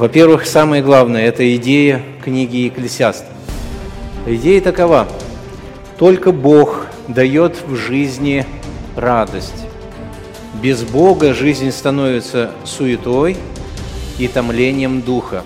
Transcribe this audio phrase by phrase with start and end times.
[0.00, 3.26] Во-первых, самое главное– это идея книги Екклесиаста.
[4.26, 5.06] Идея такова.
[5.98, 8.46] Только Бог дает в жизни
[8.96, 9.66] радость.
[10.62, 13.36] Без Бога жизнь становится суетой
[14.16, 15.44] и томлением духа.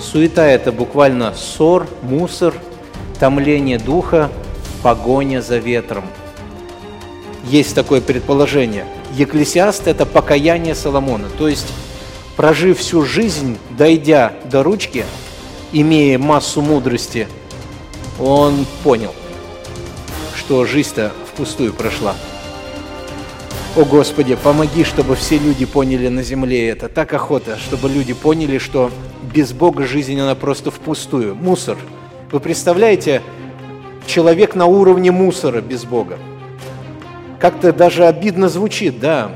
[0.00, 2.54] Суета– это буквально ссор, мусор,
[3.20, 4.30] томление духа,
[4.82, 6.02] погоня за ветром.
[7.44, 8.84] Есть такое предположение.
[9.14, 11.68] Екклесиаст– это покаяние Соломона, то есть
[12.36, 15.04] прожив всю жизнь, дойдя до ручки,
[15.72, 17.28] имея массу мудрости,
[18.18, 19.14] он понял,
[20.36, 22.14] что жизнь-то впустую прошла.
[23.74, 26.90] О Господи, помоги, чтобы все люди поняли на земле это.
[26.90, 28.90] Так охота, чтобы люди поняли, что
[29.32, 31.34] без Бога жизнь, она просто впустую.
[31.34, 31.78] Мусор.
[32.30, 33.22] Вы представляете,
[34.06, 36.18] человек на уровне мусора без Бога.
[37.38, 39.30] Как-то даже обидно звучит, да.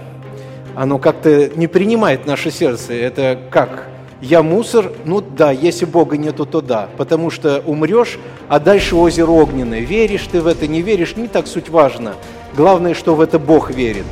[0.77, 2.93] Оно как-то не принимает наше сердце.
[2.93, 3.89] Это как?
[4.21, 4.93] Я мусор?
[5.07, 6.89] Ну да, если Бога нету, то да.
[6.99, 9.81] Потому что умрешь, а дальше озеро огненное.
[9.81, 12.15] Веришь ты в это, не веришь, не так суть важно.
[12.55, 14.05] Главное, что в это Бог верит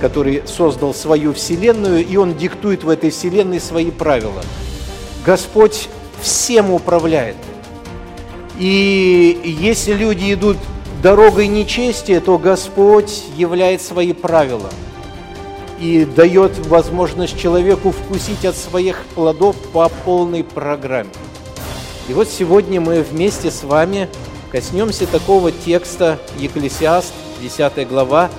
[0.00, 4.40] который создал свою вселенную, и он диктует в этой вселенной свои правила.
[5.26, 5.90] Господь
[6.22, 7.36] всем управляет.
[8.58, 10.56] И если люди идут
[11.02, 14.70] дорогой нечестия, то Господь являет свои правила
[15.80, 21.10] и дает возможность человеку вкусить от своих плодов по полной программе.
[22.08, 24.08] И вот сегодня мы вместе с вами
[24.52, 28.30] коснемся такого текста Екклесиаст, 10 глава,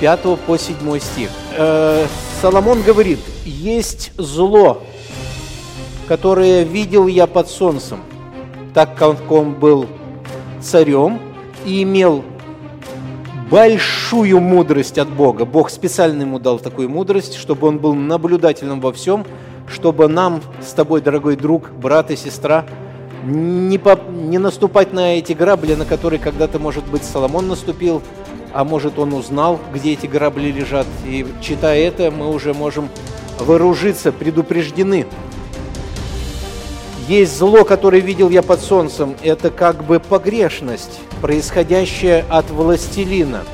[0.00, 1.30] 5 по 7 стих.
[1.56, 2.06] Э,
[2.40, 4.82] Соломон говорит, есть зло,
[6.06, 8.00] которое видел я под солнцем,
[8.74, 9.86] так как он был
[10.60, 11.20] царем
[11.64, 12.24] и имел
[13.50, 15.44] большую мудрость от Бога.
[15.44, 19.24] Бог специально ему дал такую мудрость, чтобы он был наблюдательным во всем,
[19.66, 22.66] чтобы нам с тобой, дорогой друг, брат и сестра,
[23.24, 28.02] не, по, не наступать на эти грабли, на которые когда-то, может быть, Соломон наступил,
[28.52, 30.86] а может он узнал, где эти грабли лежат.
[31.06, 32.88] И читая это, мы уже можем
[33.38, 35.06] вооружиться, предупреждены.
[37.08, 43.44] Есть зло, которое видел я под солнцем, это как бы погрешность, происходящая от властелина.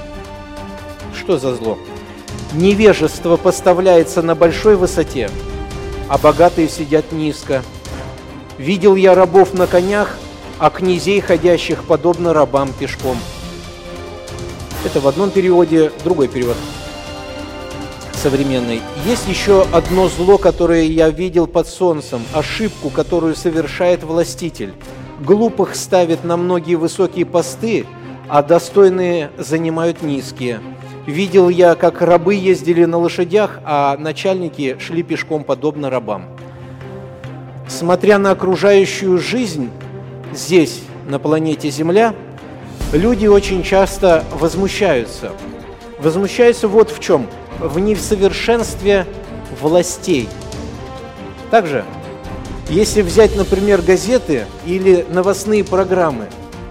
[1.18, 1.78] Что за зло?
[2.52, 5.30] Невежество поставляется на большой высоте,
[6.08, 7.62] а богатые сидят низко.
[8.58, 10.16] Видел я рабов на конях,
[10.58, 13.18] а князей, ходящих подобно рабам пешком–
[14.84, 16.56] это в одном переводе, другой перевод
[18.22, 18.80] современный.
[19.04, 24.72] Есть еще одно зло, которое я видел под солнцем, ошибку, которую совершает властитель.
[25.20, 27.86] Глупых ставит на многие высокие посты,
[28.28, 30.60] а достойные занимают низкие.
[31.06, 36.26] Видел я, как рабы ездили на лошадях, а начальники шли пешком подобно рабам.
[37.68, 39.70] Смотря на окружающую жизнь
[40.32, 42.14] здесь, на планете Земля,
[42.92, 45.32] люди очень часто возмущаются.
[46.00, 47.26] Возмущаются вот в чем.
[47.60, 49.06] В несовершенстве
[49.60, 50.28] властей.
[51.50, 51.84] Также,
[52.68, 56.28] если взять, например, газеты или новостные программы,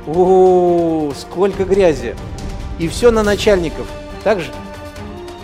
[0.07, 2.15] о, сколько грязи.
[2.79, 3.85] И все на начальников.
[4.23, 4.51] Также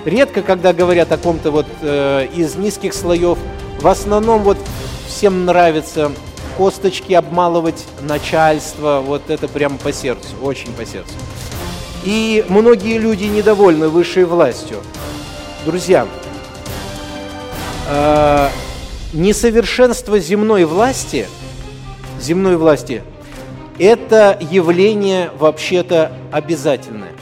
[0.06, 3.38] редко, когда говорят о ком-то вот э, из низких слоев,
[3.80, 4.58] в основном вот
[5.08, 6.12] всем нравится
[6.58, 11.14] косточки обмалывать начальство, вот это прямо по сердцу, очень по сердцу.
[12.04, 14.80] И многие люди недовольны высшей властью.
[15.66, 16.08] Друзья,
[17.90, 18.50] э,
[19.14, 21.28] несовершенство земной власти,
[22.20, 23.04] земной власти,
[23.78, 27.14] это явление вообще-то обязательное.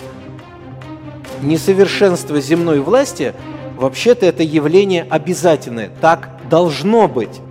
[1.42, 3.34] Несовершенство земной власти,
[3.76, 5.92] вообще-то это явление обязательное.
[6.02, 7.42] Так должно быть.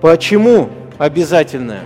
[0.00, 0.70] Почему?
[1.00, 1.80] обязательное.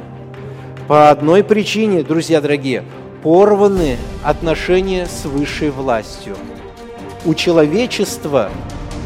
[0.88, 2.82] По одной причине, друзья дорогие,
[3.22, 6.36] порваны отношения с высшей властью.
[7.24, 8.50] У человечества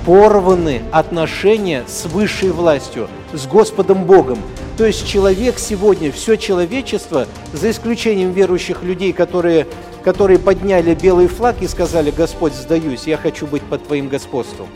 [0.08, 4.38] порваны отношения с высшей властью, с Господом Богом.
[4.78, 9.66] То есть человек сегодня, все человечество, за исключением верующих людей, которые,
[10.02, 14.68] которые подняли белый флаг и сказали, Господь, сдаюсь, я хочу быть под Твоим господством.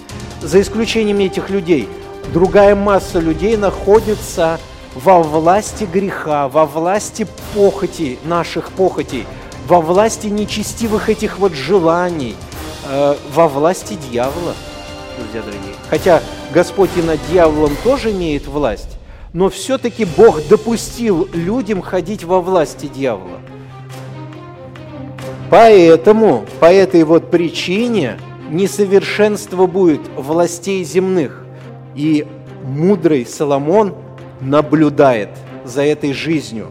[0.43, 1.88] За исключением этих людей,
[2.34, 4.61] другая масса людей находится
[4.94, 9.25] во власти греха, во власти похоти, наших похотей,
[9.67, 12.37] во власти нечестивых этих вот желаний,
[12.87, 14.55] э, во власти дьявола,
[15.19, 15.75] друзья дорогие.
[15.88, 16.23] Хотя
[16.53, 18.99] Господь и над дьяволом тоже имеет власть,
[19.32, 23.38] но все-таки Бог допустил людям ходить во власти дьявола.
[25.50, 28.19] Поэтому, по этой вот причине,
[28.50, 31.44] несовершенство будет властей земных.
[31.94, 32.26] И
[32.65, 33.94] мудрый Соломон
[34.41, 35.29] наблюдает
[35.65, 36.69] за этой жизнью.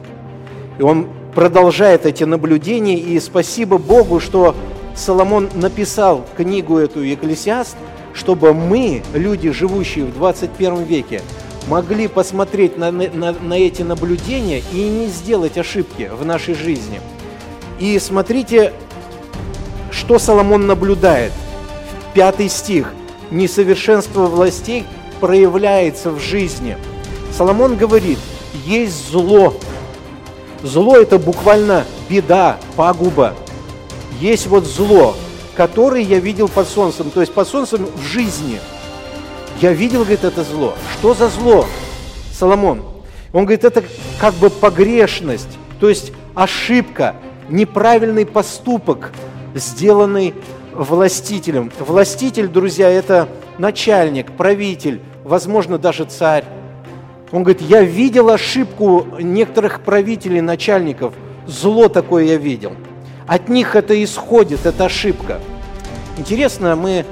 [0.80, 4.56] И он продолжает эти наблюдения, и спасибо Богу, что
[4.96, 7.78] Соломон написал книгу эту «Екклесиаст»,
[8.14, 11.22] чтобы мы, люди, живущие в 21 веке,
[11.68, 17.00] могли посмотреть на, на, на эти наблюдения и не сделать ошибки в нашей жизни.
[17.80, 18.74] И смотрите,
[19.92, 21.32] что Соломон наблюдает.
[22.14, 22.94] Пятый стих.
[23.30, 24.86] Несовершенство властей
[25.20, 26.78] проявляется в жизни.
[27.36, 28.20] Соломон говорит,
[28.66, 29.54] есть зло.
[30.64, 33.34] Зло– это буквально беда, пагуба.
[34.20, 35.16] Есть вот зло,
[35.56, 38.60] которое я видел под солнцем, то есть под солнцем в жизни.
[39.62, 40.74] Я видел, говорит, это зло.
[40.94, 41.66] Что за зло,
[42.32, 42.82] Соломон?
[43.34, 43.84] Он говорит, это
[44.20, 47.16] как бы погрешность, то есть ошибка,
[47.50, 49.12] неправильный поступок,
[49.56, 50.34] сделанный
[50.74, 51.72] властителем.
[51.80, 53.28] Властитель, друзья, это
[53.58, 56.46] начальник, правитель, возможно, даже царь.
[57.32, 61.14] Он говорит, я видел ошибку некоторых правителей, начальников,
[61.48, 62.74] зло такое я видел.
[63.32, 65.40] От них это исходит, это ошибка.
[66.18, 67.06] Интересно, мы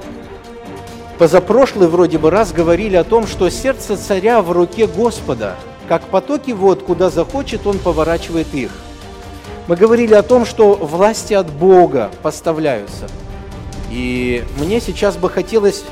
[1.17, 5.55] позапрошлый вроде бы раз говорили о том, что сердце царя в руке Господа,
[5.87, 8.69] как потоки вод, куда захочет, он поворачивает их.
[9.67, 13.07] Мы говорили о том, что власти от Бога поставляются.
[13.89, 15.85] И мне сейчас бы хотелось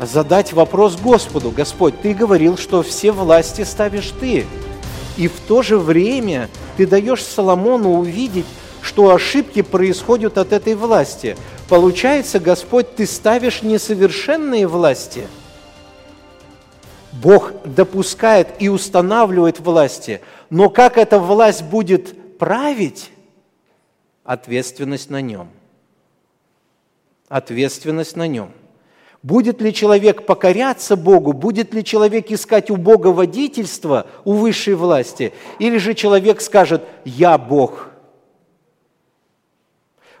[0.00, 1.50] задать вопрос Господу.
[1.50, 4.46] Господь, Ты говорил, что все власти ставишь Ты.
[5.16, 8.46] И в то же время Ты даешь Соломону увидеть,
[8.98, 11.36] что ошибки происходят от этой власти.
[11.68, 15.28] Получается, Господь, Ты ставишь несовершенные власти.
[17.12, 23.12] Бог допускает и устанавливает власти, но как эта власть будет править,
[24.24, 25.48] ответственность на нем.
[27.28, 28.50] Ответственность на нем–
[29.22, 35.32] Будет ли человек покоряться Богу, будет ли человек искать у Бога водительства, у высшей власти,
[35.58, 37.88] или же человек скажет «Я Бог».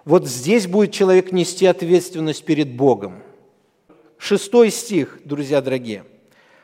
[0.08, 3.20] Вот здесь будет человек нести ответственность перед Богом.
[4.16, 6.02] Шестой стих, друзья дорогие.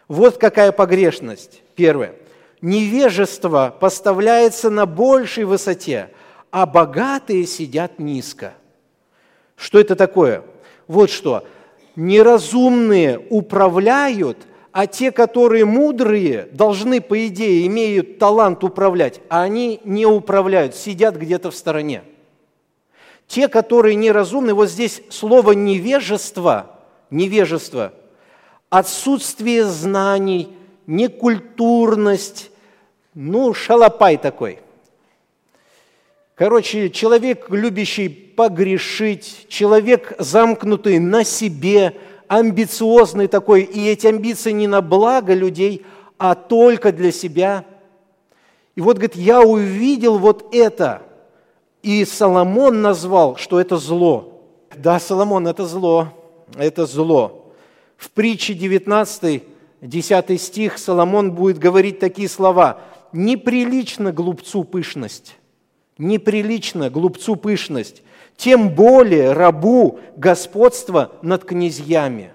[0.09, 1.61] Вот какая погрешность.
[1.75, 2.15] Первое.
[2.63, 6.09] Невежество поставляется на большей высоте,
[6.51, 8.55] а богатые сидят низко.
[9.57, 10.43] Что это такое?
[10.89, 11.47] Вот что
[11.97, 14.39] неразумные управляют,
[14.73, 21.17] а те, которые мудрые, должны, по идее, имеют талант управлять, а они не управляют, сидят
[21.17, 22.05] где-то в стороне.
[23.27, 26.79] Те, которые неразумны, вот здесь слово невежество,
[27.11, 27.93] невежество,
[28.71, 30.49] отсутствие знаний,
[30.87, 32.51] некультурность,
[33.15, 34.59] ну, шалопай такой.
[36.35, 41.97] Короче, человек, любящий погрешить, человек, замкнутый на себе,
[42.27, 45.87] амбициозный такой, и эти амбиции не на благо людей,
[46.19, 47.65] а только для себя.
[48.75, 51.03] И вот, говорит, я увидел вот это,
[51.85, 54.41] и Соломон назвал, что это зло.
[54.75, 56.09] Да, Соломон, это зло,
[56.57, 57.53] это зло.
[57.99, 59.43] В притче 19,
[59.83, 62.81] 10 стих Соломон будет говорить такие слова.
[63.13, 65.37] «Неприлично глупцу пышность,
[65.99, 68.03] неприлично глупцу пышность,
[68.37, 72.33] тем более рабу господство над князьями.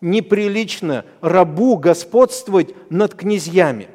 [0.00, 3.88] Неприлично рабу господствовать над князьями.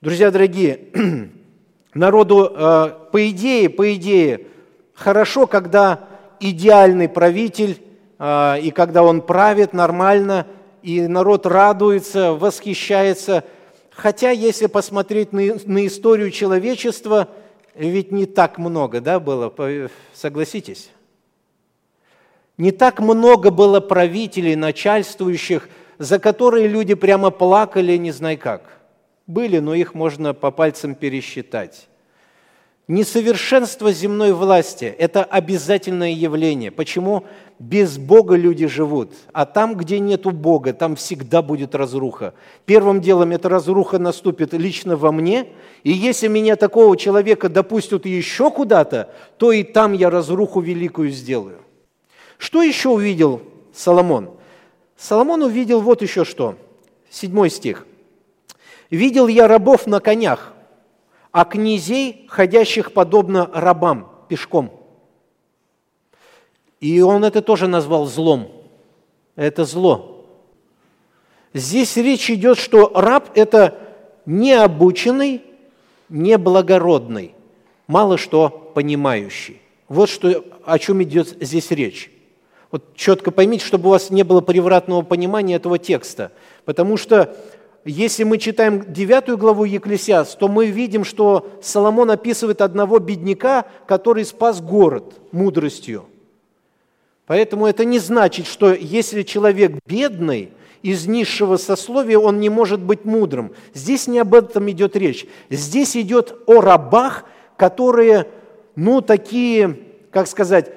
[0.00, 0.80] Друзья дорогие,
[1.94, 4.46] народу, э, по идее, по идее,
[4.94, 6.00] хорошо, когда
[6.40, 7.80] идеальный правитель,
[8.18, 10.46] э, и когда он правит нормально,
[10.82, 13.44] и народ радуется, восхищается–
[13.96, 17.28] Хотя, если посмотреть на, историю человечества,
[17.74, 19.52] ведь не так много да, было,
[20.12, 20.90] согласитесь?
[22.58, 28.80] Не так много было правителей, начальствующих, за которые люди прямо плакали, не знаю как.
[29.26, 31.88] Были, но их можно по пальцам пересчитать.
[32.86, 36.70] Несовершенство земной власти– это обязательное явление.
[36.70, 37.24] Почему?
[37.58, 42.34] без Бога люди живут, а там, где нету Бога, там всегда будет разруха.
[42.66, 45.48] Первым делом эта разруха наступит лично во мне,
[45.82, 51.60] и если меня такого человека допустят еще куда-то, то и там я разруху великую сделаю.
[52.38, 54.30] Что еще увидел Соломон?
[54.96, 56.56] Соломон увидел вот еще что.
[57.08, 57.86] Седьмой стих.
[58.90, 60.52] «Видел я рабов на конях,
[61.32, 64.80] а князей, ходящих подобно рабам, пешком».
[66.80, 68.50] И он это тоже назвал злом.
[69.36, 70.26] Это зло.
[71.54, 73.78] Здесь речь идет, что раб– это
[74.26, 75.42] необученный,
[76.08, 77.34] неблагородный,
[77.86, 79.60] мало что понимающий.
[79.88, 82.10] Вот что, о чем идет здесь речь.
[82.70, 86.32] Вот четко поймите, чтобы у вас не было превратного понимания этого текста.
[86.64, 87.36] Потому что
[87.84, 94.24] если мы читаем 9 главу Екклесиаст, то мы видим, что Соломон описывает одного бедняка, который
[94.24, 96.06] спас город мудростью.
[97.26, 100.50] Поэтому это не значит, что если человек бедный,
[100.84, 103.52] из низшего сословия, он не может быть мудрым.
[103.72, 105.26] Здесь не об этом идет речь.
[105.48, 107.24] Здесь идет о рабах,
[107.56, 108.28] которые,
[108.76, 109.78] ну, такие,
[110.10, 110.70] как сказать,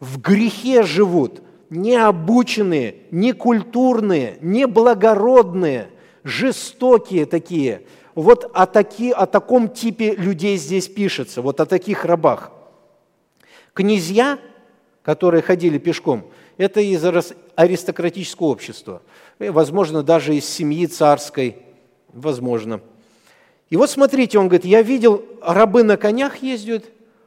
[0.00, 1.40] в грехе живут,
[1.70, 5.88] необученные, некультурные, неблагородные,
[6.24, 7.82] жестокие такие.
[8.14, 12.50] Вот о, таки, о таком типе людей здесь пишется, вот о таких рабах.
[13.72, 14.38] Князья,
[15.02, 17.04] которые ходили пешком, это из
[17.56, 19.02] аристократического общества,
[19.38, 21.58] возможно, даже из семьи царской,
[22.12, 22.80] возможно.
[23.70, 26.84] И вот смотрите, он говорит, я видел, рабы на конях ездят,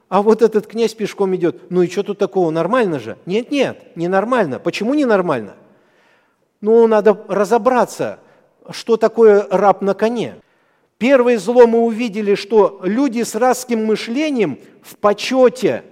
[0.08, 1.70] а вот этот князь пешком идет.
[1.70, 3.18] Ну и что тут такого, нормально же?
[3.26, 4.60] Нет, нет, не нормально.
[4.60, 5.56] Почему не нормально?
[6.62, 8.20] Ну, надо разобраться,
[8.72, 10.36] что такое раб на коне.
[10.98, 15.84] Первое зло мы увидели, что люди с рабским мышлением в почете,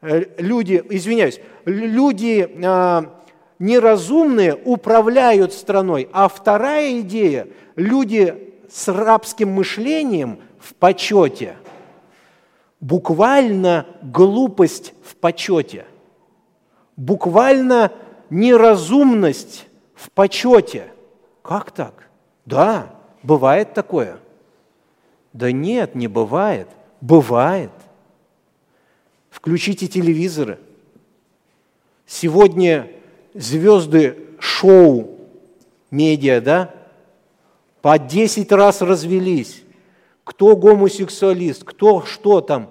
[0.00, 3.24] э, люди, извиняюсь, люди а,
[3.58, 6.08] неразумные управляют страной.
[6.12, 11.56] А вторая идея, люди с рабским мышлением в почете–
[12.84, 15.86] буквально глупость в почете,
[16.98, 17.92] буквально
[18.28, 20.92] неразумность в почете.
[21.40, 22.10] Как так?
[22.46, 24.18] Да, бывает такое.
[25.32, 26.68] Да нет, не бывает.
[27.00, 27.70] Бывает.
[29.30, 30.58] Включите телевизоры.
[32.06, 32.90] Сегодня
[33.34, 35.18] звезды шоу,
[35.90, 36.74] медиа, да,
[37.82, 39.62] по 10 раз развелись.
[40.22, 42.70] Кто гомосексуалист, кто что там.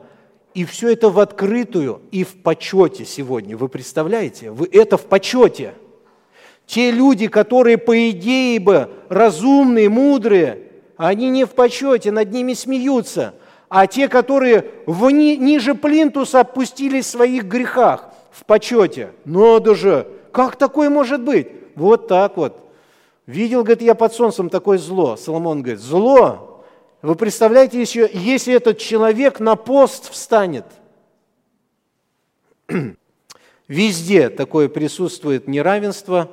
[0.54, 3.58] И все это в открытую и в почете сегодня.
[3.58, 4.52] Вы представляете?
[4.52, 5.74] Вы это в почете.
[6.66, 10.60] Те люди, которые по идее бы разумные, мудрые,
[10.98, 13.34] они не в почете, над ними смеются.
[13.70, 19.12] А те, которые в ни, ниже плинтуса опустились в своих грехах, в почете.
[19.26, 21.48] Надо же, как такое может быть?
[21.76, 22.60] Вот так вот.
[23.26, 25.16] Видел, говорит, я под солнцем такое зло.
[25.16, 26.64] Соломон говорит, зло,
[27.02, 30.66] вы представляете, еще, если этот человек на пост встанет?
[33.68, 36.30] Везде такое присутствует неравенство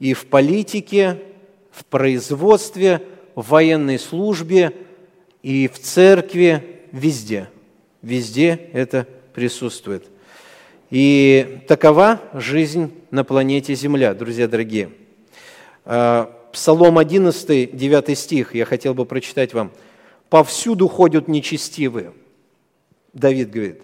[0.00, 1.22] и в политике,
[1.70, 3.02] в производстве,
[3.36, 4.72] в военной службе
[5.42, 7.48] и в церкви, везде.
[8.02, 10.06] Везде это присутствует.
[10.90, 14.90] И такова жизнь на планете Земля, друзья дорогие.
[15.84, 19.70] А, Псалом 11, 9 стих, я хотел бы прочитать вам.
[20.30, 22.12] «Повсюду ходят нечестивые».
[23.12, 23.82] Давид говорит,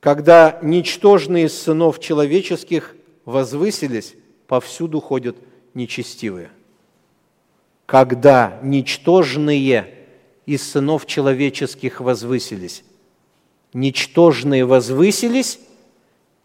[0.00, 4.14] «Когда ничтожные сынов человеческих возвысились,
[4.48, 5.36] повсюду ходят
[5.74, 6.50] нечестивые».
[7.86, 9.94] Когда ничтожные
[10.48, 12.82] из сынов человеческих возвысились.
[13.74, 15.60] Ничтожные возвысились,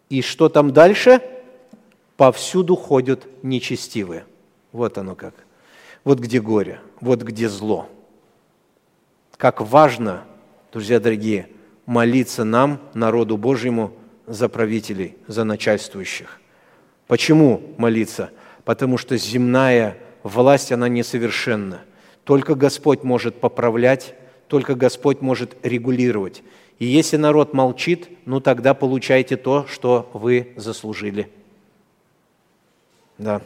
[0.10, 1.22] и что там дальше?
[2.18, 4.26] Повсюду ходят нечестивые.
[4.74, 5.34] Вот оно как.
[6.04, 7.90] Вот где горе, вот где зло.
[9.38, 10.26] Как важно,
[10.72, 11.48] друзья дорогие,
[11.86, 13.94] молиться нам, народу Божьему,
[14.28, 16.42] за правителей, за начальствующих.
[17.14, 18.32] Почему молиться?
[18.66, 21.82] Потому что земная власть, она несовершенна.
[22.24, 24.16] Только Господь может поправлять,
[24.48, 26.42] только Господь может регулировать.
[26.80, 31.30] И если народ молчит, ну тогда получайте то, что вы заслужили.
[33.20, 33.44] Да.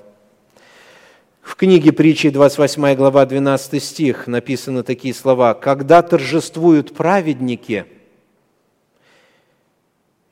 [1.41, 5.53] В книге притчи 28 глава 12 стих написаны такие слова.
[5.53, 7.86] «Когда торжествуют праведники,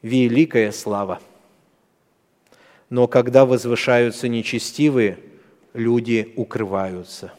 [0.02, 1.20] великая слава.
[2.96, 5.20] Но когда возвышаются нечестивые,
[5.74, 7.34] люди укрываются».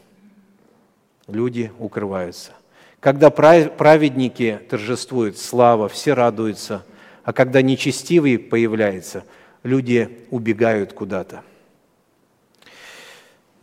[1.27, 2.51] Люди укрываются.
[2.99, 6.85] Когда праведники торжествуют, слава, все радуются.
[7.23, 9.23] А когда нечестивые появляются,
[9.63, 11.43] люди убегают куда-то.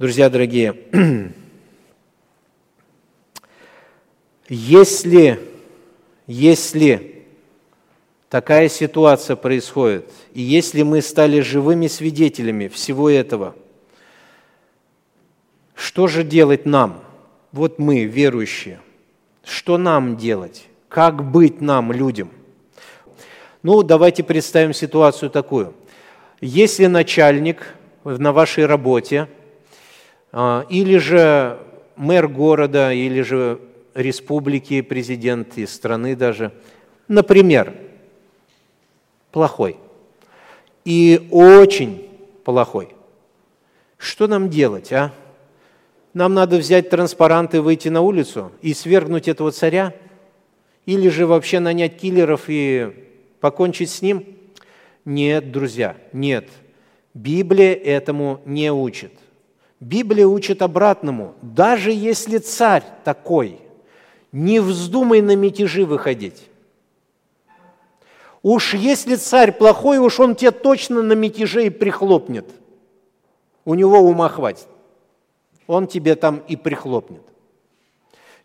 [0.00, 0.76] Друзья дорогие,
[4.48, 5.38] если,
[6.26, 7.13] если
[8.34, 13.54] такая ситуация происходит, и если мы стали живыми свидетелями всего этого,
[15.76, 17.04] что же делать нам?
[17.52, 18.80] Вот мы, верующие,
[19.44, 20.66] что нам делать?
[20.88, 22.28] Как быть нам, людям?
[23.62, 25.72] Ну, давайте представим ситуацию такую.
[26.40, 29.28] Если начальник на вашей работе–
[30.32, 31.60] а, или же
[31.94, 33.60] мэр города, или же
[33.94, 36.50] республики, президент из страны даже,
[37.06, 37.83] например,
[39.34, 39.78] плохой.
[40.84, 42.08] и очень
[42.44, 42.90] плохой.
[43.98, 45.12] Что нам делать, а?
[46.12, 49.92] Нам надо взять транспаранты, выйти на улицу и свергнуть этого царя?
[50.86, 53.08] Или же вообще нанять киллеров и
[53.40, 54.24] покончить с ним?
[55.04, 56.48] Нет, друзья, нет.
[57.12, 59.14] Библия этому не учит.
[59.80, 61.34] Библия учит обратному.
[61.42, 63.58] Даже если царь такой,
[64.30, 66.44] не вздумай на мятежи выходить.
[68.44, 72.44] Уж если царь плохой, уж он тебе точно на мятеже и прихлопнет.
[73.64, 74.68] У него ума хватит.
[75.66, 77.22] Он тебе там и прихлопнет.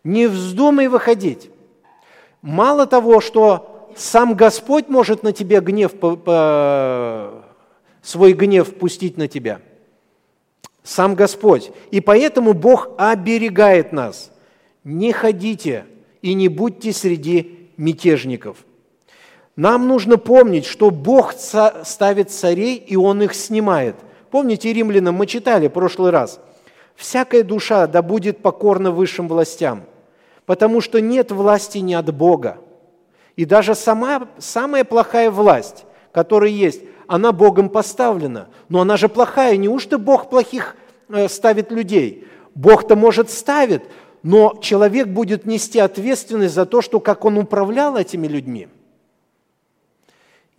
[0.02, 1.50] Не вздумай выходить.
[2.40, 5.92] Мало того, что сам Господь может на тебя гнев,
[8.00, 9.60] свой гнев пустить на тебя.
[10.82, 11.72] Сам Господь.
[11.90, 14.32] И поэтому Бог оберегает нас.
[14.82, 15.84] Не ходите
[16.22, 18.56] и не будьте среди мятежников–
[19.56, 23.96] нам нужно помнить, что Бог ставит царей, и Он их снимает.
[24.30, 26.40] Помните, римлянам мы читали в прошлый раз.
[26.94, 29.84] «Всякая душа да будет покорна высшим властям,
[30.46, 32.58] потому что нет власти не от Бога.
[33.36, 38.48] И даже сама, самая плохая власть, которая есть, она Богом поставлена.
[38.68, 39.56] Но она же плохая.
[39.56, 40.76] Неужто Бог плохих
[41.08, 42.26] э, ставит людей?
[42.54, 43.84] Бог-то, может, ставит,
[44.22, 48.68] но человек будет нести ответственность за то, что как он управлял этими людьми–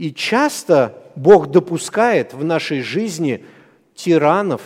[0.01, 3.45] и часто Бог допускает в нашей жизни
[3.93, 4.63] тиранов.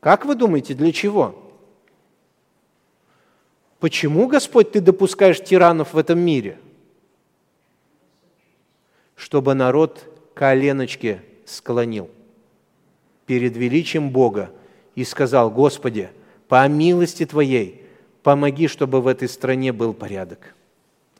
[0.00, 1.34] Как вы думаете, для чего?
[3.78, 6.58] Почему, Господь, ты допускаешь тиранов в этом мире?
[9.16, 12.08] Чтобы народ коленочки склонил
[13.26, 14.50] перед величием Бога
[14.94, 16.08] и сказал, Господи,
[16.48, 17.84] по милости Твоей,
[18.22, 20.54] помоги, чтобы в этой стране был порядок.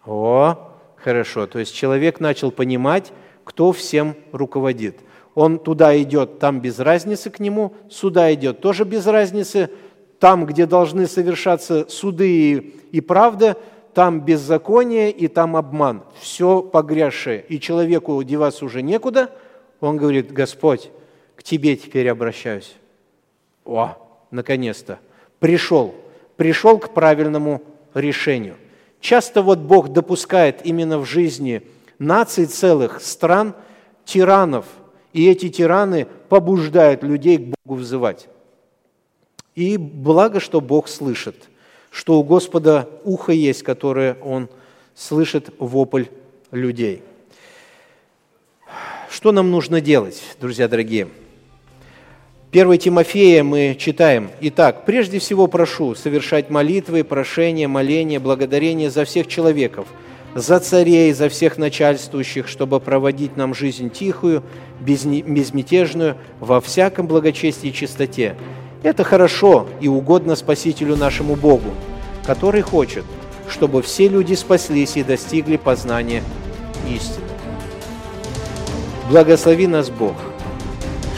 [0.07, 0.76] О,
[1.07, 1.47] хорошо.
[1.47, 3.13] То есть человек начал понимать,
[3.45, 4.97] кто всем руководит.
[5.37, 9.71] Он туда идет, там без разницы к нему, сюда идет, тоже без разницы.
[10.19, 12.57] Там, где должны совершаться суды и,
[12.91, 13.57] и правда,
[13.95, 16.03] там беззаконие и там обман.
[16.19, 17.45] Все погрязшее.
[17.49, 19.31] И человеку деваться уже некуда.
[19.81, 20.91] Он говорит, Господь,
[21.37, 22.75] к Тебе теперь обращаюсь.
[23.65, 23.97] О,
[24.33, 24.99] наконец-то.
[25.39, 25.95] Пришел.
[26.37, 27.63] Пришел к правильному
[27.95, 28.57] решению.
[29.07, 31.63] Часто вот Бог допускает именно в жизни
[32.01, 33.55] наций целых стран
[34.05, 34.67] тиранов,
[35.13, 38.27] и эти тираны побуждают людей к Богу взывать.
[39.55, 41.37] И благо, что Бог слышит,
[41.93, 44.49] что у Господа ухо есть, которое Он
[44.97, 46.07] слышит вопль
[46.51, 47.05] людей.
[49.09, 51.07] Что нам нужно делать, друзья дорогие?
[52.53, 54.31] 1 Тимофея мы читаем.
[54.41, 59.89] Итак, прежде всего прошу совершать молитвы, прошения, моления, благодарения за всех человеков,
[60.35, 64.45] за царей, за всех начальствующих, чтобы проводить нам жизнь тихую,
[64.81, 68.37] безмятежную, во всяком благочестии и чистоте.
[68.85, 71.75] Это хорошо и угодно Спасителю нашему Богу,
[72.25, 73.05] который хочет,
[73.51, 76.23] чтобы все люди спаслись и достигли познания
[76.89, 77.25] истины.
[79.11, 80.15] Благослови нас Бог,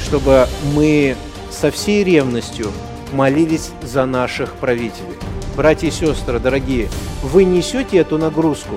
[0.08, 1.16] чтобы мы
[1.50, 2.72] со всей ревностью
[3.12, 5.16] молились за наших правителей.
[5.54, 6.88] Братья и сестры, дорогие,
[7.22, 8.76] вы несете эту нагрузку,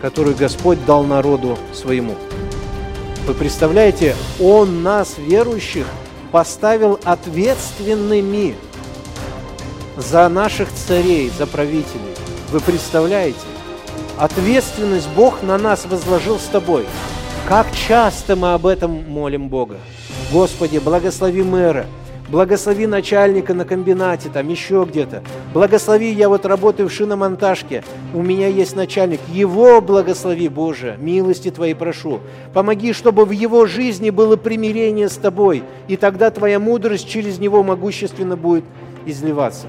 [0.00, 2.14] которую Господь дал народу своему.
[3.26, 5.86] Вы представляете, Он нас, верующих,
[6.30, 8.54] поставил ответственными
[9.98, 12.14] за наших царей, за правителей.
[12.50, 13.38] Вы представляете?
[14.18, 16.86] Ответственность Бог на нас возложил с тобой.
[17.46, 19.76] Как часто мы об этом молим Бога?
[20.32, 21.84] Господи, благослови мэра,
[22.30, 25.22] благослови начальника на комбинате, там еще где-то.
[25.52, 29.20] Благослови, я вот работаю в шиномонтажке, у меня есть начальник.
[29.30, 32.20] Его благослови, Боже, милости Твоей прошу.
[32.54, 37.62] Помоги, чтобы в его жизни было примирение с Тобой, и тогда Твоя мудрость через него
[37.62, 38.64] могущественно будет
[39.04, 39.66] изливаться.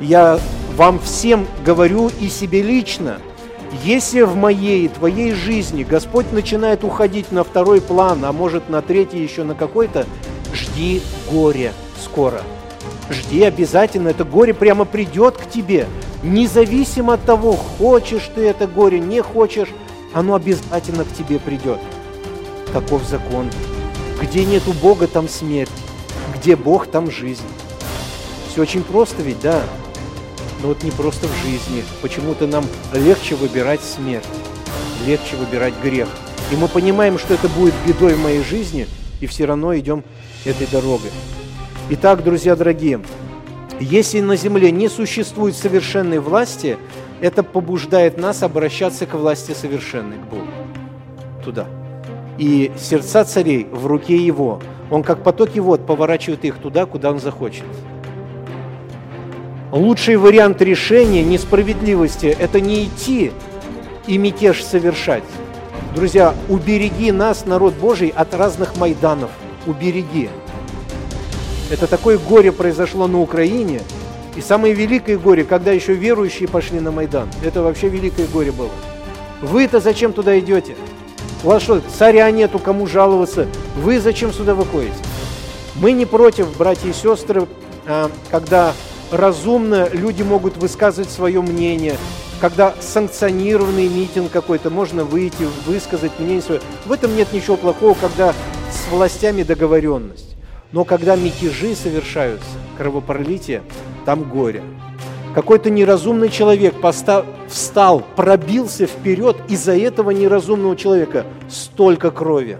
[0.00, 0.40] Я
[0.74, 3.18] вам всем говорю и себе лично–
[3.84, 9.22] если в моей твоей жизни Господь начинает уходить на второй план, а может на третий
[9.22, 10.06] еще на какой-то,
[10.52, 12.42] жди горе скоро.
[13.10, 15.86] Жди обязательно, это горе прямо придет к тебе.
[16.22, 19.68] Независимо от того, хочешь ты это горе, не хочешь,
[20.12, 21.78] оно обязательно к тебе придет.
[22.72, 23.50] Таков закон.
[24.20, 25.70] Где нету Бога, там смерть.
[26.36, 27.42] Где Бог, там жизнь.
[28.48, 29.62] Все очень просто ведь, да?
[30.62, 31.82] Но вот не просто в жизни.
[32.00, 34.24] Почему-то нам легче выбирать смерть,
[35.06, 36.08] легче выбирать грех.
[36.52, 38.86] И мы понимаем, что это будет бедой в моей жизни,
[39.20, 40.04] и все равно идем
[40.44, 41.10] этой дорогой.
[41.90, 43.00] Итак, друзья дорогие,
[43.80, 46.78] если на земле не существует совершенной власти,
[47.20, 50.46] это побуждает нас обращаться к власти совершенной, к Богу.
[51.44, 51.66] Туда.
[52.38, 54.60] и сердца царей в руке его.
[54.90, 57.64] Он как потоки вод поворачивает их туда, куда он захочет.
[59.72, 63.32] Лучший вариант решения несправедливости– это не идти
[64.06, 65.22] и мятеж совершать.
[65.94, 69.30] Друзья, убереги нас, народ Божий, от разных майданов.
[69.66, 70.28] Убереги.
[71.70, 73.80] Это такое горе произошло на Украине.
[74.36, 77.30] И самое великое горе, когда еще верующие пошли на Майдан.
[77.42, 78.70] Это вообще великое горе было.
[79.40, 80.76] Вы-то зачем туда идете?
[81.44, 83.46] У вас что, царя нету, кому жаловаться?
[83.78, 84.92] Вы зачем сюда выходите?
[85.76, 87.46] Мы не против, братья и сестры,
[87.86, 88.74] а, когда
[89.12, 91.96] разумно люди могут высказывать свое мнение,
[92.40, 96.60] когда санкционированный митинг какой-то, можно выйти, высказать мнение свое.
[96.86, 98.32] В этом нет ничего плохого, когда
[98.70, 100.34] с властями договоренность.
[100.72, 102.48] Но когда мятежи совершаются,
[102.78, 103.62] кровопролитие,
[104.06, 104.62] там горе.
[105.34, 112.58] Какой-то неразумный человек постав, встал, пробился вперед, из-за этого неразумного человека столько крови,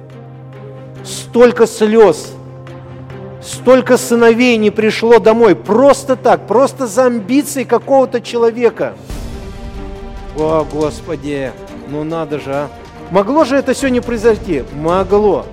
[1.05, 2.33] столько слез,
[3.43, 8.95] Столько сыновей не пришло домой просто так, просто за амбиции какого-то человека.
[10.37, 11.53] О, Господи,
[11.89, 12.69] ну надо же, а.
[13.11, 14.63] Могло же это не произойти?
[14.73, 15.45] Могло.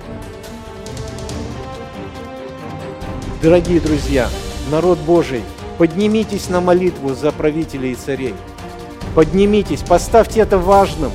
[3.42, 4.28] Дорогие друзья,
[4.70, 5.42] народ Божий,
[5.76, 8.34] поднимитесь на молитву за правителей и царей.
[9.16, 11.10] Поднимитесь, поставьте это важным.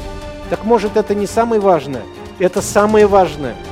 [0.50, 2.04] Так может это не самое важное?
[2.38, 3.56] Это самое важное–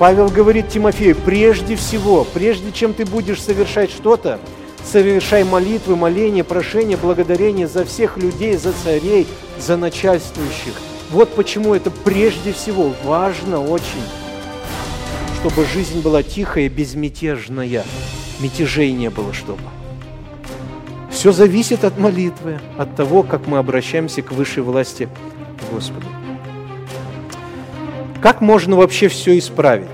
[0.00, 4.40] Павел говорит Тимофею, прежде всего, прежде чем ты будешь совершать что-то,
[4.82, 9.26] совершай молитвы, моления, прошения, благодарения за всех людей, за царей,
[9.58, 10.72] за начальствующих.
[11.10, 14.00] Вот почему это прежде всего важно очень,
[15.38, 17.84] чтобы жизнь была тихая, безмятежная,
[18.40, 19.60] мятежей не было чтобы.
[21.10, 25.10] Все зависит от молитвы, от того, как мы обращаемся к высшей власти
[25.70, 26.06] Господа.
[28.22, 29.88] Как можно вообще все исправить?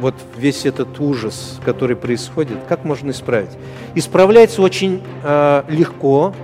[0.00, 3.50] Вот весь этот ужас, который происходит, как можно исправить?
[3.94, 6.34] Исправляется очень э, легко,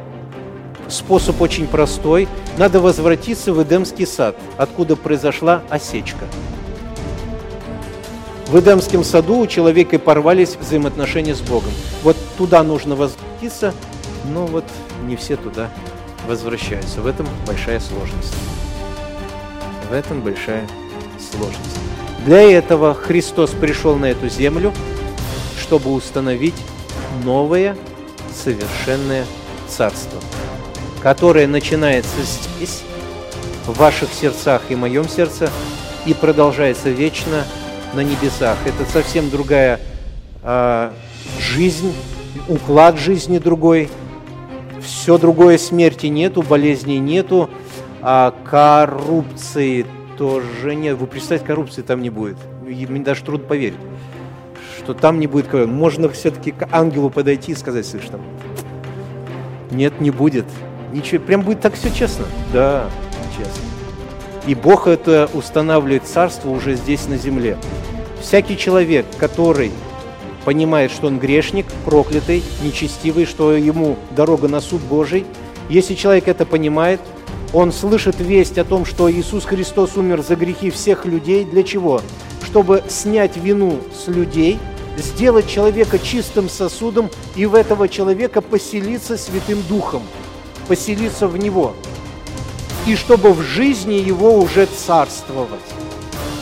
[0.88, 2.28] способ очень простой.
[2.59, 6.26] Надо возвратиться в Эдемский сад, откуда произошла осечка.
[8.46, 11.72] В Эдемском саду у человека порвались взаимоотношения с Богом.
[12.04, 13.74] Вот туда нужно возвратиться,
[14.33, 14.64] но вот
[15.07, 15.70] не все туда
[16.28, 17.00] возвращаются.
[17.00, 18.35] В этом большая сложность.
[19.90, 20.66] В этом большая
[21.37, 21.79] сложность.
[22.25, 24.73] Для этого Христос пришел на эту землю,
[25.61, 26.55] чтобы установить
[27.23, 27.77] новое
[28.35, 29.25] совершенное
[29.68, 30.18] царство,
[31.03, 32.83] которое начинается здесь,
[33.66, 35.51] в ваших сердцах и моем сердце,
[36.07, 37.44] и продолжается вечно
[37.94, 38.59] на небесах.
[38.66, 39.81] Это совсем другая
[40.42, 40.90] э,
[41.38, 41.94] жизнь,
[42.49, 43.88] уклад жизни другой.
[44.83, 47.49] Все другое смерти нету, болезней нету,
[48.03, 50.96] а коррупции тоже нет.
[50.96, 52.37] Вы представьте, коррупции там не будет.
[52.62, 53.79] Мне даже трудно поверить,
[54.79, 55.74] что там не будет коррупции.
[55.74, 58.20] Можно все-таки к ангелу подойти и сказать, слышь, там,
[59.70, 60.46] нет, не будет.
[60.92, 62.27] Ничего, прям будет так все честно.
[62.53, 62.88] Да,
[63.37, 63.62] честно.
[64.46, 67.57] И Бог это устанавливает царство уже здесь на земле.
[68.20, 69.72] Всякий человек, который
[70.44, 75.24] понимает, что он грешник, проклятый, нечестивый, что ему дорога на суд Божий,
[75.68, 77.00] если человек это понимает–
[77.55, 81.45] он слышит весть о том, что Иисус Христос умер за грехи всех людей.
[81.45, 82.03] Для чего?
[82.45, 84.59] Чтобы снять вину с людей,
[84.99, 90.03] сделать человека чистым сосудом и в этого человека поселиться Святым Духом,
[90.67, 91.75] поселиться в него.
[92.88, 95.49] И чтобы в жизни его уже царствовать.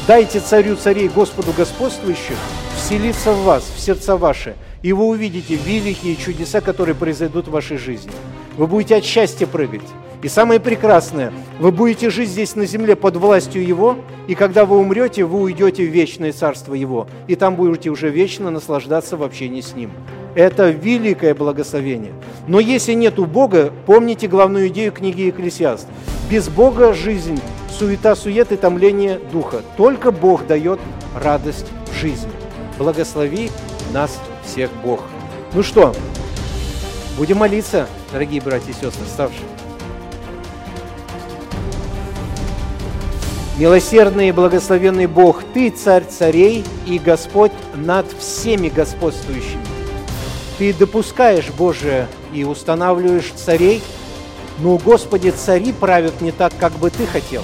[0.09, 2.37] Дайте царю царей Господу господствующих
[2.77, 7.77] вселиться в вас, в сердца ваши, и вы увидите великие чудеса, которые произойдут в вашей
[7.77, 8.11] жизни.
[8.57, 9.83] Вы будете от счастья прыгать.
[10.23, 14.79] И самое прекрасное, вы будете жить здесь на земле под властью Его, и когда вы
[14.79, 19.61] умрете, вы уйдете в вечное царство Его, и там будете уже вечно наслаждаться в общении
[19.61, 19.91] с Ним.
[20.37, 22.13] Это великое благословение.
[22.47, 25.89] Но если нет у Бога, помните главную идею книги Екклесиаст.
[26.31, 27.41] Без Бога жизнь,
[27.77, 29.61] суета, сует и томление духа.
[29.77, 30.79] Только Бог дает
[31.21, 31.67] радость
[32.01, 32.31] жизни.
[32.79, 33.51] Благослови
[33.93, 35.03] нас всех Бог.
[35.53, 35.95] Ну что,
[37.19, 39.52] будем молиться, дорогие братья и сестры, ставшие.
[43.59, 49.61] Милосердный и благословенный Бог, Ты царь царей и Господь над всеми господствующими.
[50.57, 53.83] Ты допускаешь, Боже, и устанавливаешь царей,
[54.61, 57.43] но, Господи, цари правят не так, как бы Ты хотел.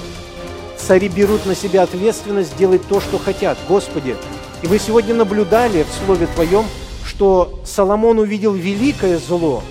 [0.77, 3.59] Цари берут на себя ответственность делать то, что хотят.
[3.67, 4.15] Господи,
[4.63, 6.65] и вы сегодня наблюдали в Слове Твоем,
[7.05, 9.61] что Соломон увидел великое зло.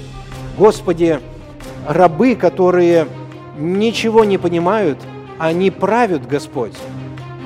[0.57, 1.19] Господи,
[1.85, 3.09] рабы, которые
[3.57, 4.99] ничего не понимают–
[5.39, 6.75] они правят, Господь.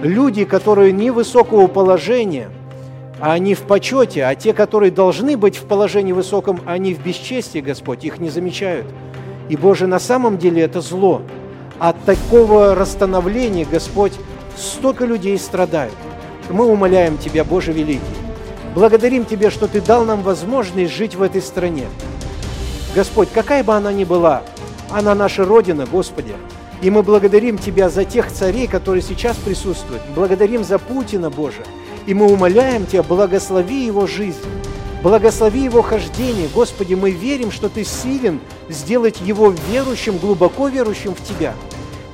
[0.03, 2.49] Люди, которые невысокого положения,
[3.21, 7.61] а они в почете, а те, которые должны быть в положении высоком, они в бесчестии,
[7.61, 8.87] Господь, их не замечают.
[9.49, 11.23] И, Боже, на самом деле это зло.
[11.79, 14.13] От такого расстановления, Господь,
[14.57, 15.95] столько людей страдают.
[16.51, 18.01] Мы умоляем Тебя, Боже Великий,
[18.75, 21.87] благодарим Тебя, что Ты дал нам возможность жить в этой стране.
[22.95, 24.43] Господь, какая бы она ни была,
[24.91, 26.35] она наша Родина, Господи.
[26.83, 30.03] И мы благодарим Тебя за тех царей, которые сейчас присутствуют.
[30.17, 31.65] Благодарим за Путина, Боже.
[32.07, 34.41] И мы умоляем Тебя, благослови его жизнь,
[35.01, 36.49] благослови его хождение.
[36.53, 41.55] Господи, мы верим, что Ты силен сделать его верующим, глубоко верующим в Тебя.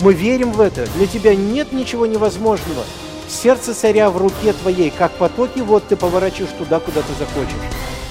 [0.00, 0.87] Мы верим в это.
[0.96, 2.85] Для Тебя нет ничего невозможного.
[3.26, 7.57] Сердце царя в руке Твоей, как потоки вот Ты поворачиваешь туда, куда Ты захочешь.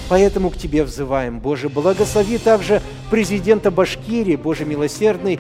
[0.10, 5.40] Поэтому к Тебе взываем, Боже, благослови также президента Башкирии, Боже милосердный,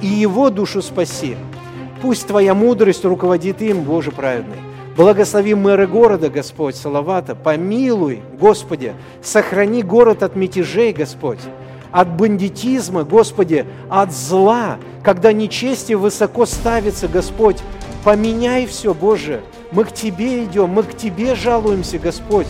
[0.00, 1.36] и его душу спаси.
[2.00, 4.58] Пусть Твоя мудрость руководит им, Боже праведный.
[4.96, 7.34] Благослови мэра города, Господь, Салавата.
[7.36, 11.38] Помилуй, Господи, сохрани город от мятежей, Господь,
[11.92, 17.58] от бандитизма, Господи, от зла, когда нечестие высоко ставится, Господь.
[18.04, 19.40] Поменяй все, Боже.
[19.70, 22.48] Мы к Тебе идем, мы к Тебе жалуемся, Господь.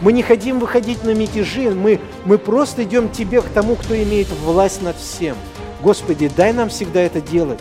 [0.00, 3.94] Мы не хотим выходить на мятежи, мы, мы просто идем к Тебе, к тому, кто
[3.94, 5.36] имеет власть над всем.
[5.82, 7.60] Господи, дай нам всегда это делать.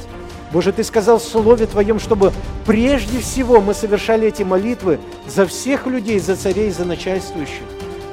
[0.51, 2.33] Боже, Ты сказал в Слове Твоем, чтобы
[2.65, 7.63] прежде всего мы совершали эти молитвы за всех людей, за царей, за начальствующих.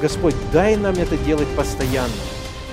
[0.01, 2.13] Господь, дай нам это делать постоянно.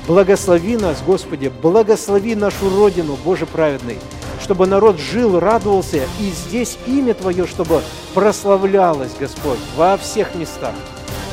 [0.06, 4.00] Благослови нас, Господи, благослови нашу Родину, Боже праведный,
[4.41, 7.82] чтобы народ жил, радовался, и здесь имя Твое, чтобы
[8.13, 10.74] прославлялось, Господь, во всех местах.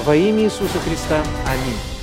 [0.05, 1.21] Во имя Иисуса Христа.
[1.47, 2.00] Аминь.